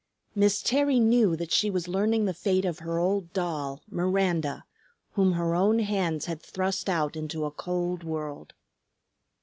[0.33, 4.63] Miss Terry knew that she was learning the fate of her old doll, Miranda,
[5.11, 8.55] whom her own hands had thrust out into a cold world.